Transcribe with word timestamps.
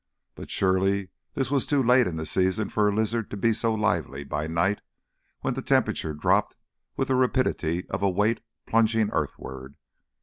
But 0.33 0.49
surely 0.49 1.09
this 1.35 1.51
was 1.51 1.67
too 1.67 1.83
late 1.83 2.07
in 2.07 2.15
the 2.15 2.25
season 2.25 2.69
for 2.69 2.89
a 2.89 2.91
lizard 2.91 3.29
to 3.29 3.37
be 3.37 3.53
so 3.53 3.71
lively 3.75 4.23
by 4.23 4.47
night 4.47 4.81
when 5.41 5.53
the 5.53 5.61
temperature 5.61 6.15
dropped 6.15 6.55
with 6.97 7.09
the 7.09 7.13
rapidity 7.15 7.87
of 7.87 8.01
a 8.01 8.09
weight 8.09 8.41
plunging 8.65 9.11
earth 9.11 9.37
ward. 9.37 9.75